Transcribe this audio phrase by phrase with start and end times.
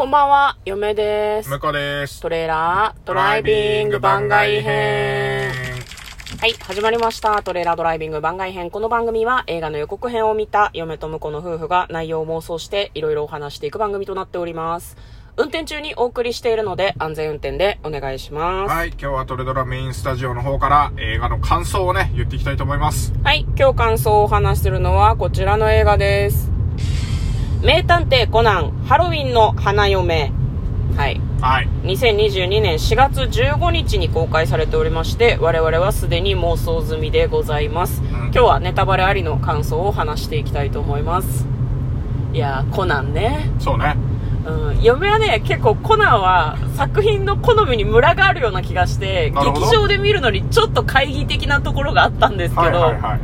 [0.00, 1.50] こんばんは、嫁です。
[1.50, 2.22] 向こうです。
[2.22, 5.50] トレーラードライビング番外編。
[6.40, 7.42] はい、始まりました。
[7.42, 8.70] トレーラードライビング番外編。
[8.70, 14.96] この番組は映画の予告編を見た嫁と婿の夫婦が内容を妄想していろいろお話していく番組となっております。
[15.36, 18.72] 運転中にお送りしているので安全運転でお願いします。
[18.72, 23.12] はい、今日はトレドラメインスタジオの方から映画の感想をね、言っていきたいと思います。
[23.22, 26.59] はい、今日感想をお話しするのはこちらの映画です。
[27.62, 30.32] 名探偵コナン、ハロウィンの花嫁。
[30.96, 31.20] はい。
[31.42, 31.68] はい。
[31.82, 38.00] 2022年4月15日に公開されておりまして、我々はすでに妄想済みでございます。
[38.00, 41.46] ん今日はネタバレありの感想を話していきたいと思います。
[42.32, 43.50] いやー、コナンね。
[43.58, 43.94] そうね。
[44.46, 53.20] うん、嫁はね、結構コナンは作品の好みにムラがあるような気がして、劇場で見るのにちょっと懐疑的なところがあったんですけど、はいはいはい。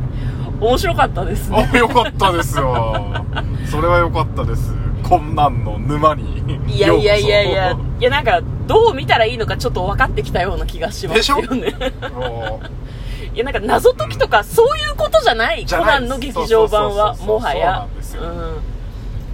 [0.59, 1.69] 面白かったですね。
[1.71, 3.23] あ、よかったですよ。
[3.69, 4.73] それはよかったです。
[5.03, 6.43] こんなんの沼に。
[6.67, 7.77] いやいやいやいや。
[7.99, 11.73] いやなんか、どう見たらいいのかちょっと分かってきたような気がしますよね。
[13.33, 17.65] いやなんか謎解きとかそういうことじゃない、じゃないコナンの劇場版はもはや。
[17.65, 18.23] そうなんですよ。
[18.23, 18.77] うん。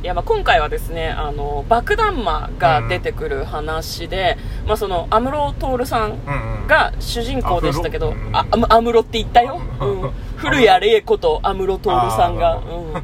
[0.03, 4.37] いやまあ今回はですねあの爆弾魔が出てくる話で、
[4.67, 6.67] まあ、その安室徹さんううんうん。
[6.67, 10.11] が主人公でしたけど、安室うんああむ安室って言ったよ、うん、
[10.43, 12.59] 古谷玲子と安室徹さんが。
[12.59, 13.03] なん。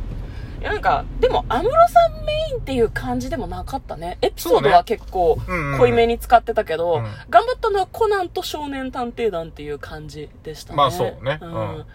[0.59, 4.17] いやなんかでも安室さんメインっていう感じでもなかったね。
[4.21, 7.03] エピソードは結構うんうん濃いめに使ってたけど、うん。
[7.29, 10.77] 頑張ったのはコナンと少年探偵団っていう感じでしたね。
[10.77, 11.39] まあそうね。
[11.41, 11.43] ん。
[11.43, 11.85] うん。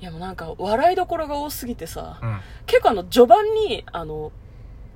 [0.00, 2.40] いやもうなんか笑いどころが多すぎてさ、うん。
[2.64, 4.32] 結構あの序盤にあの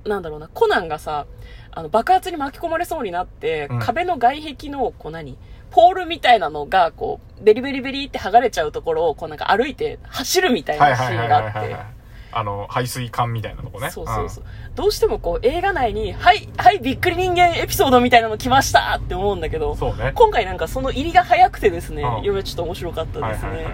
[0.07, 1.27] なんだろうなコナンがさ
[1.73, 3.79] あの爆発に巻き込まれそうになって、うん。
[3.81, 5.37] 壁の外壁のこう何
[5.71, 12.00] ポールみたいなのがこうベリベリベリって剥がれちゃうところをこうなんか歩いて走るみたいなシーンがあって。
[12.33, 13.91] あの、排水管みたいなとこね。
[13.91, 19.77] そうそうそう、どうしてもこう映画内に「はいはいびっくり人間エピソードみたいなの来ました!」って思うんだけどうん。
[19.77, 20.13] そうね。
[20.15, 22.23] 今回なんかその入りが早くてですね、うん。
[22.23, 23.67] 嫁ちょっと面白かったですね。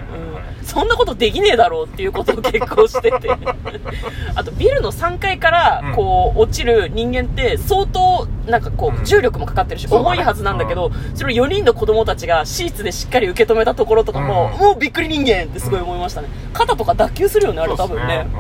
[0.62, 3.31] そんなことできねえだろうっていうことを結構してて。
[4.34, 9.02] あとビルの3階からこう落ちる人間って相当なんかこうん。
[9.02, 14.58] う重力もかかってるし重いはずなんだけどそれを4人の子供たちがシーツでしっかり受け止めたところとかもうん。
[14.66, 16.28] もうびっくり人間ってすごい思いましたね。
[16.52, 18.26] 肩とか脱臼するよねあれ多分ね。
[18.32, 18.38] そ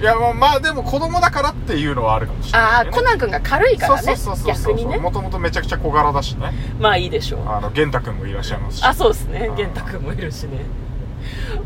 [0.00, 2.76] いや、まあ、まあでも子供だからっていうのはあるかもしれない、ね。
[2.76, 4.02] ああコナン君が軽いからね。
[4.02, 4.98] そうそうそうそう逆にね。
[4.98, 6.52] もともとめちゃくちゃ小柄だしね。
[6.78, 7.48] まあいいでしょう。
[7.48, 8.84] あの、玄太くんもいらっしゃいますし。
[8.84, 9.46] あそうですね。
[9.48, 9.56] うん。
[9.56, 10.58] 玄太君もいるしね。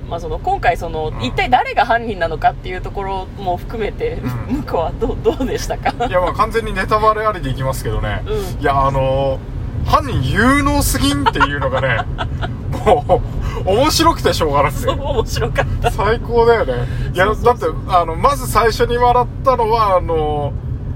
[0.08, 1.22] まあその今回その、うん。
[1.22, 4.56] 一体誰が犯人なのかっていうところも含めて、うん。
[4.58, 6.06] 向こうはどうどうでしたか？
[6.06, 8.22] いや、まあ完全にネタバレありでいきますけどね。
[8.26, 8.60] うん。
[8.60, 12.04] いや、あのー犯人有能すぎんっていうのがね、
[12.84, 14.96] もう、面白くてしょうがなくてそう。
[15.00, 16.74] 面白かった最高だよね。
[17.14, 20.52] いや、そうそうだって、あの、まず最初に笑ったのは、あの、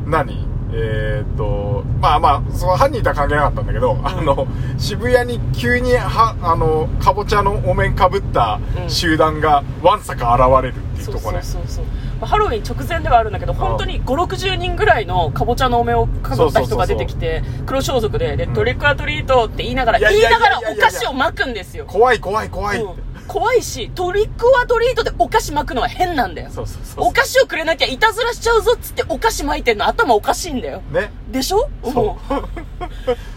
[0.06, 0.46] 何？
[0.76, 11.38] えーっと、まあまあ、その犯人とは関係なかったんだけど、あの、渋谷に急に、は、あの、かぼちゃのお面かぶったうん集団が、わんさか現れるっていうそうそとこね。
[11.38, 13.56] うそうそう、まあ、ハロウィン直前ではあるんだけどん。
[13.56, 18.54] 本当に560人ぐらいのかぼちゃのお面をかぶった人が出てきて黒装束でで、うん。
[18.54, 21.84] トリックアトリートって言いながら言いながらお菓子を巻くんですよ。
[21.86, 22.80] 怖い怖い怖い。
[22.80, 22.94] うん。
[23.26, 26.50] 怖いしトリックアトリートでお菓子巻くのは変なんだよ。
[26.50, 27.06] そうそうそう。
[27.06, 30.82] お菓子をくれなきゃいたずらしちゃうぞっつってお菓子巻いてんの頭おかしいんだよ。
[30.92, 31.10] ね。
[31.30, 31.70] でしょ？
[31.82, 32.18] そ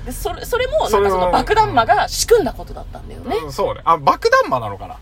[0.05, 0.11] う。
[0.11, 3.81] それそれもなんかその爆弾魔が仕組んだことだったんだよね、うんそうね。
[3.85, 4.97] あ、爆弾魔なのかな？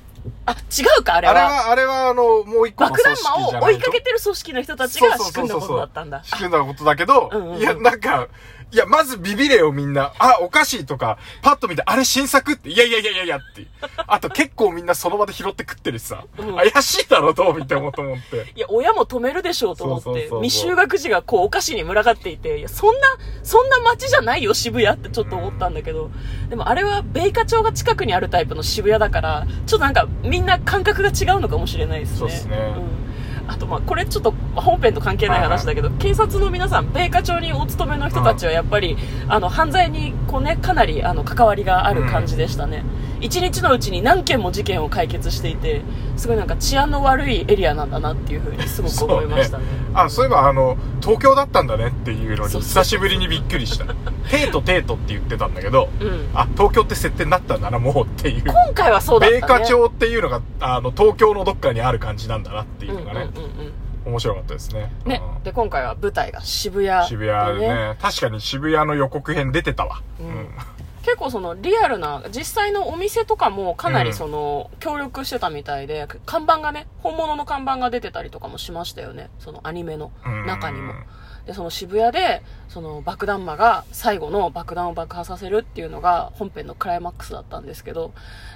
[0.45, 1.33] あ違うかあれは。
[1.33, 6.23] あれは、あれは、あの、もう一個の爆弾組織じゃないと魔を追いかけてる組織の人たちが仕組んだことだったんだ。
[6.23, 7.59] 仕組んだことだけど、うんうんうん。
[7.59, 8.27] いや、なんか、
[8.71, 10.11] いや、まずビビれよみんな。
[10.19, 13.67] あ、おかしいとか、パッと見て、あれ新作って、いやいやいやいやいやって。
[14.07, 16.55] あと結構みんなその場で拾って食ってるしさ、うん。
[16.55, 18.51] 怪しいだろ、どう見てもと思って。
[18.55, 20.03] いや、親も止めるでしょうと思って。
[20.03, 20.43] そうそうそうそ、う。
[20.43, 23.01] 未就学児がこうお菓子に群がっていて、いや、そんな、
[23.43, 26.09] そんな街じゃないよ、渋谷ってちょっと思ったんだけど、
[26.49, 32.17] でもあれは米花町が近くにあるタイプの渋谷だから、ちょっとなんかみんな感覚が違うのかもしれないですね。
[32.17, 32.57] そうっすね。
[32.57, 33.49] うん。
[33.49, 38.97] あとまあこれちょっと本編と関係ない話だけど、警察の皆さん米花町にお勤めの人たちはやっぱり、
[39.29, 42.83] あの犯罪にこうねかなりあの関わりがある感じでしたね、
[43.25, 45.81] 一日のうちに何件も事件を解決していて
[46.15, 49.63] すごいなんか治安の悪いエリアなんだなっていうふうにすごく思いましたね
[49.95, 53.85] あ、そういえばあの、東京だったんだねっていうのに久しぶりにびっくりした。
[54.29, 58.43] テートテートって言ってたんだけど、うんあ、東京って設定になったんだな、もうっていう。
[58.45, 63.73] 今回はそうだったね米花町っていうのが、あの、東京のどっかにある感じなんだなっていうのがね、うんうんうん
[64.05, 64.91] 面白かったですね。
[65.05, 70.01] うんねうんで今回は舞台が渋谷で渋谷でね確かに渋谷の予告編出てたわ。
[70.19, 70.47] ううんん。
[71.05, 74.15] 結構そのリアルな実際のお店とかもかなりうん。
[74.15, 79.29] その協力してたみたいで、看板がね本物の看板が出てたりとかもしましたよね。
[79.39, 80.11] そのアニメの
[80.47, 80.93] 中にも
[81.45, 88.11] で、その渋谷で、その爆弾魔が最後の爆弾を爆破させるっていうのが本編のクライマックスだったんですけど、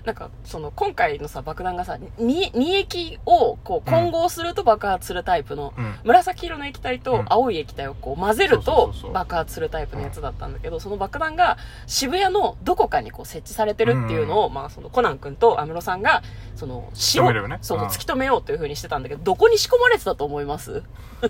[0.06, 5.96] なんか、その今回のさ、爆弾がさ、に二液をこう混合すると爆発するタイプの、うん。
[6.04, 16.24] 紫色の液体と青い液体をこう混ぜると爆発するタイプのやつだったんだけど、その爆弾が渋谷のどこかにこう設置されてるっていうのを、まあそのコナン君と安室さんが、
[16.56, 17.60] その、突き止めるよね。
[17.62, 20.84] そう突き止めようという風にしてたんだけど、どこに仕込まれてたと思います？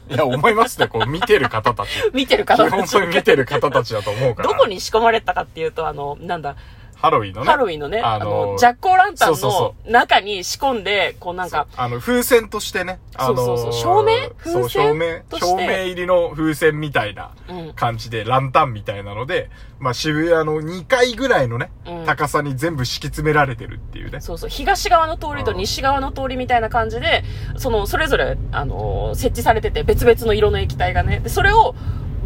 [0.10, 1.90] いや、思いますね、こう、見てる方たち。
[2.14, 4.50] 見てる方基本そういう見てる方たちだと思うから。
[4.50, 6.56] どこに仕込まれてたかっていうと、あの、なんだ、
[7.02, 7.48] ハロウィンのね。
[7.50, 13.00] ハロウィンのね、ああの、のジャックオーランタンの中に仕込んで、こうなんか、あの、風船としてね。
[13.16, 14.30] あのそうそうそう照明？
[14.38, 15.40] 風船照明。
[15.40, 19.50] 照明入りの風船みたいなうん感じで、ランタンみたいなので、
[19.80, 24.20] まあ、渋谷の2階ぐらいのね、うん高さに全部敷き詰められてるっていうね。
[24.20, 27.24] そうそう、東側の通りと西側の通りみたいな感じで、
[27.58, 31.20] その、それぞれ、あのー設置されてて、別々の色の液体がね。
[31.22, 31.76] で、それを、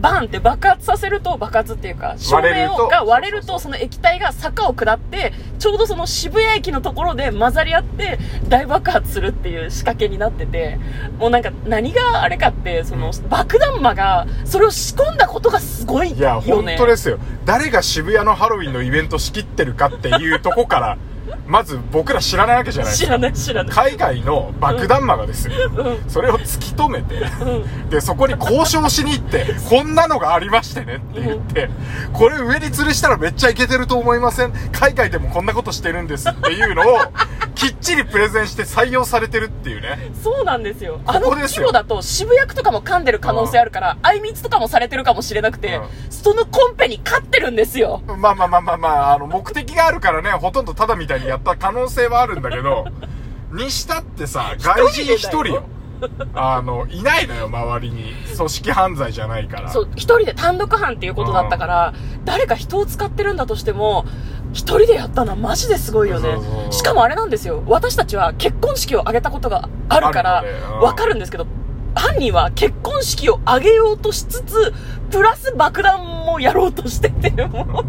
[0.03, 8.19] バーンって爆発させると、爆発っていうか、照明が割れると、その液体が坂を下って、ちょうどその渋谷駅のところで混ざり合って、
[8.49, 10.77] 大爆発するっていう仕掛けになってて、
[11.17, 16.19] もうなんか、何があれかって、その、爆弾魔が、それを仕込んだことがすごいよね。
[16.19, 17.17] いや、本当ですよ。
[17.45, 20.97] 誰が渋谷のハロウィンのイベント仕切ってるかっていうとこから、
[21.47, 22.93] まず僕ら知らないわけじゃない。
[22.93, 23.73] 知らない知らない。
[23.73, 27.89] 海外の爆弾魔がですよ、うんそれを突き止めて、うん。
[27.89, 31.69] で、そこに交渉しに行って、こんなのがありましてねって言って、
[32.11, 34.53] これ上に吊るしたらめっちゃイケてると思いません？
[34.71, 36.97] 海外でもこんなことしてるんですっていうのを、
[37.63, 40.11] きっちりプレゼンして採用されてるっていうね。
[40.21, 40.99] そうなんですよ。
[41.05, 48.01] あの規模だと渋谷区とかも噛んでる可能性あるから、あいみつとかもされてるかもしれなくて、うんそのコンペに勝ってるんですよ。
[48.07, 52.85] まあまあまあまあまあ、あの、目的があるからね、ほとんどただみたいにやった可能性はあるんだけど、
[53.51, 55.63] にしたってさ、外人一人よ。
[56.33, 58.13] あの、いないのよ、周りに。
[58.35, 59.69] 組織犯罪じゃないから。
[59.69, 61.93] そう、一人で単独犯っていうことだったから、
[62.25, 64.05] 誰か人を使ってるんだとしても、
[64.53, 66.37] 一人でやったのはマジですごいよね
[66.71, 67.63] しかもあれなんですよ。
[67.67, 71.47] 私たちは結婚式を挙げたことがあるからあるのでうん、わかるんですけど、
[71.95, 74.73] 犯人は結婚式を挙げようとしつつ、
[75.11, 77.83] プラス爆弾もやろうとしてて、も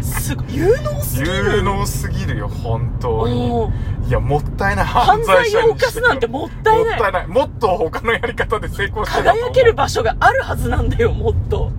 [0.00, 1.56] う、すごい、有能すぎる。
[1.56, 3.70] 有能すぎるよ、本当にお。
[4.06, 4.84] いや、もったいない。
[4.84, 7.26] 犯罪を犯すなんてもったいないもったいない。
[7.28, 11.70] もっと他のやり方で成功して輝ける場所があるはずなんだよ、もっと。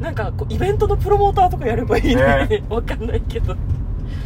[0.00, 2.64] なんかこう、イベントのプロモーターとかやればいいのにね。
[2.68, 3.54] わかんないけど。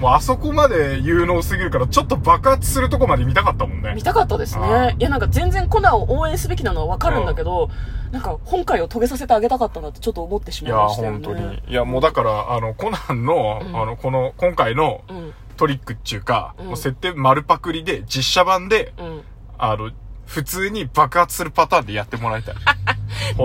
[0.01, 4.03] もうあそこまで有能すぎるから、ちょっと爆発するとこまで見たかったもんね見。
[4.03, 4.97] たかったですあね。
[4.99, 7.69] いや、なんか全然コナンを応援すべきなのはわかるんだけど、
[8.11, 11.27] なんか本会を遂げさせてあげたかったなってちょっと思ってしいや、まいましたよね。
[11.27, 11.63] 本当に。
[11.69, 15.33] いや、もうだから、あの、コナンの、うんあの、この、今回のうん。
[15.57, 19.23] トリックっていうか、うんもう設定丸パクリで、実写版で、うん。
[19.59, 19.91] あの、
[20.25, 22.55] 普通に爆発するパターンでやってもらいたい。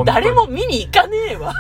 [0.06, 1.54] 誰も見に行かねえわ。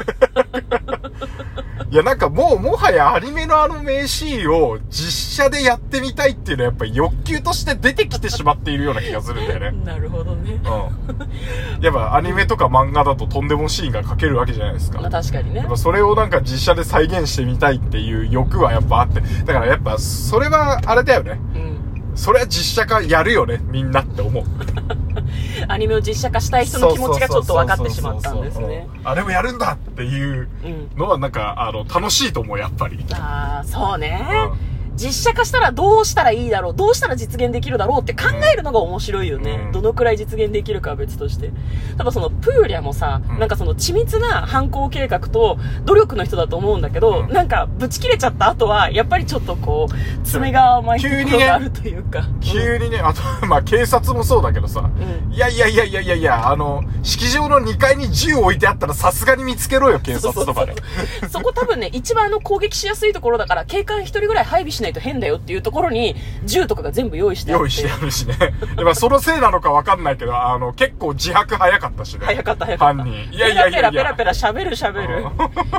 [1.91, 9.71] いや、なんかもう、もはやアニメのあの名シーンを実写でやってみたいっていうのはやっぱり欲求として出てきてしまっているような気がするんだよね。
[9.85, 10.59] なるほどね。
[10.63, 11.83] うん。
[11.83, 14.99] やっぱアニメとか漫画だととんでもシーンが描けるわけじゃないですか。
[14.99, 15.69] まあ確かにねやっ。
[15.69, 19.21] ぱそれをなんか実写で再現してみたいっていう欲はやっぱあって。
[19.45, 21.39] だからやっぱそれはあれだよね。
[21.55, 21.75] うん。
[22.15, 24.43] それは実写化やるよね、みんなって思う。
[25.67, 28.87] アニメを実写化したい人の気持ちがちょっと分かってしまったんですね。
[28.99, 30.89] うんあれをやるんだっていううん。
[30.97, 33.05] のはなんか、あの、楽しいと思う、やっぱり。
[33.13, 34.25] ああ、そうね。
[34.69, 39.61] うん実写化したらどうしたらいいだろうどうしたら実現できるだろうって考えるのが面白いよね。
[39.65, 41.51] うんどのくらい実現できるかは別として。
[41.97, 52.23] ただそのプーリャもさ、うんなんかその緻密な犯行計画と努力の人だと思うんだけど、うんなんかブチ切れちゃった後は、やっぱりちょっとこう、爪が甘いとこ急にねろがあるというか。
[52.41, 60.75] 急にね、あと、 まあ警察もそうだけどさ、うんいやいやいやいやいやいや、あの、式場の2階に銃置いてあったらさすがに見つけろよ、警察とかで。
[61.23, 66.15] そそこ多分ね、一番あの攻撃しやすいところだから、警官一人ぐらい配備しないと変だよっていうところに、
[66.45, 67.61] 銃とかが全部用意してあって。
[67.61, 68.35] 用意してあるしね。
[68.75, 72.25] でまあそのせいなのかわかんないけど、あの、結構自白早かったしね。
[72.25, 73.03] 早かった早かった。
[73.03, 73.35] 犯人。
[73.35, 73.91] いやいやいやいや。
[73.91, 75.25] ペラペラペラ喋る喋る。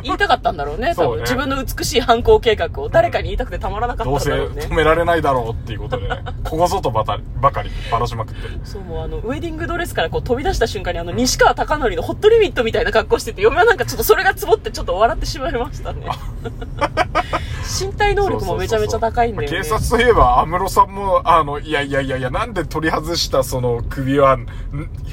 [0.03, 1.17] 言いたかったんだろうね、多分。
[1.19, 4.75] ね自分の美しい犯行計画を誰かに言いたくてたまらなかったどうせんだろうね止。
[4.75, 8.61] められないだろうっていうことでね、ここぞとばたばかりばらしまくってる。
[8.65, 16.07] そう、もうあの、ウェディングドレスからこう飛び出した瞬間にあの、西川貴教のホットリミットみたいな格好してて、嫁はなんかちょっとそれが積もってちょっと笑ってしまいましたね。
[17.67, 19.57] 身体能力もめちゃめちゃ高いんだよね。
[19.57, 24.47] 警察といえば、安室さんも、あの、いやいやいやいや、なんで取り外したその首は、ん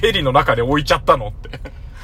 [0.01, 1.59] ヘリの中で置いちゃったのって。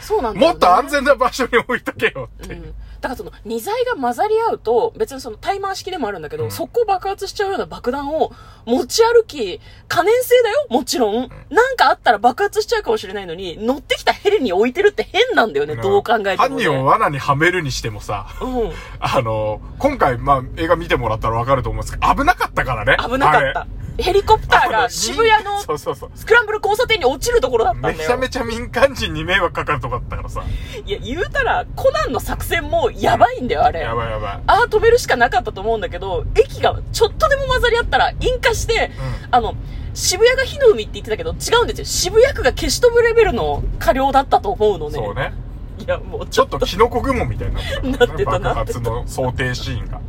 [0.10, 0.52] そうなんだよ、ね。
[0.54, 2.56] もっと安全な場所に置いとけよって。
[2.56, 2.64] うん。
[2.64, 2.72] だ
[3.04, 8.32] からその2剤が混ざり合うと、別にそのタイマー式でもあるんだけど、うん速攻爆発しちゃうような爆弾を
[8.66, 11.30] 持ち歩き、可燃性だよもちろん。
[11.52, 16.36] なんかあったら爆発しちゃうかもしれないのに、乗ってきたヘリに置いてるって変なんだよね、どう考えても、ね。
[16.38, 18.72] 犯人を罠にはめるにしてもさ、うん。
[19.00, 22.98] あの、今回、まあ、映画見てもらったらわかると思うんですけど、危なかったからね。
[23.00, 23.68] 危なかっあた。
[24.02, 25.60] ヘリコプターれが渋谷の。
[25.60, 27.98] スクランブル交差点に落ちるところだったんだよ。
[27.98, 30.44] めちゃめちゃ民間人に迷惑かかるとこだったからさ。
[30.86, 33.82] いや、言うたら、コナンの作戦もやばいんだよ、あれ。
[33.82, 34.42] やばいやばい。
[34.48, 39.56] ああ、止めるしかなかったと思うんだけど、駅がちょっとでも混ざり合ったら引火して、うあの、
[39.94, 41.86] 渋谷が火の海って言ってたけど、違うんですよ。
[41.86, 44.96] 渋谷区が消し飛ぶレベルの過料だったと思うのね。
[44.96, 45.34] そうね。
[45.80, 50.02] いや、もうちちょっょっと、とキノコ雲みたいになってたね、 なってた爆発の想定シーンが。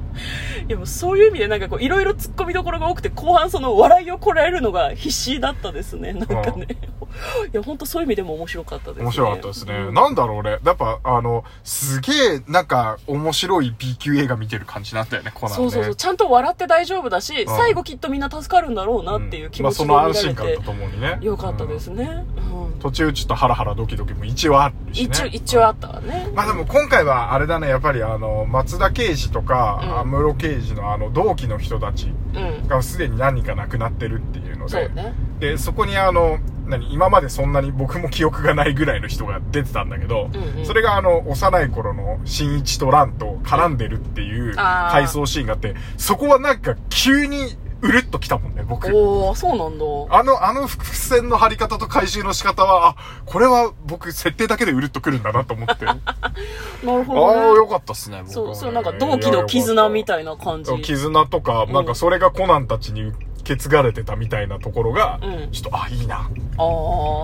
[0.69, 6.13] いやもうそういう意味でなんかこう、いろいろ突っ込みどころが多くて、後半その笑いをこらえるのが必死だったですね。
[6.13, 6.67] なんかね。
[7.53, 9.05] いや、本当そういう意味でも面白かったですね。
[9.05, 9.75] 面白かったですね。
[9.75, 10.59] うんなんだろうね。
[10.65, 15.57] やっぱ、あの、すげえ、なんか、面白い B 級映画見てる感じなんだよね、コナンね。
[15.57, 15.95] そうそうそう。
[15.95, 21.19] ちゃんと笑って大丈夫だし、ん最後きっとみんな助かるんだろうなっていう気持ちで見まあ、その安心て感とともにね。
[21.21, 22.25] よかったですうんね。
[22.53, 22.70] うん。
[22.81, 25.11] 途中ちょっとハラハラドキドキも一応あるしね。
[25.13, 26.29] 一応、一応あったわね。
[26.35, 32.69] まあでも今回はあれだね、やっぱりあの、松田刑事とか、うん安室刑事のあの、同期の人たちうん。
[32.69, 35.15] がすでに何人か亡くなってるっていうので、そうね。
[35.39, 48.89] で、そこにあの、何、今までそんなに僕も記憶がないぐらいの人が出てたんだけど、うんうんそれがあの、幼い頃の新一と蘭と絡んでるっていう回想シーンがあって、そこはなんか急にうるっときたもんね、僕。
[48.95, 49.85] おー、そうなんだ。
[50.17, 55.87] あの、あの伏線の張り方と回収の仕方は、あ、これは僕設定だけでうるっとくるんだなと思って。
[55.87, 55.97] あ
[56.85, 57.57] なるほどね。
[57.57, 60.73] よかったっすね、僕はねそう、そう、なんか同期の絆みたいな感じ。
[60.83, 66.17] 絆とか、なんかそれがコナンたちに受け継がれてたみたいなところが、うんちょっと、あ、いいな。
[66.17, 66.23] あ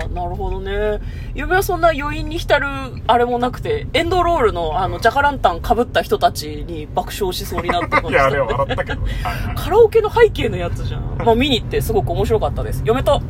[0.03, 0.99] あ、なるほどね。
[1.33, 2.67] 夢はそんな余韻に浸る
[3.07, 9.13] あれもなくて、エンドロールのあの、ジャカランタン被った人たちに爆笑しそうになってました いや、あれは笑ったけどね。
[9.55, 11.17] カラオケの背景のやつじゃん。
[11.23, 12.81] まあ見に行ってすごく面白かったです。
[12.85, 13.21] 嫁と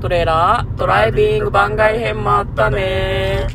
[0.00, 3.46] トレーラー、ドライビング番外編もあったね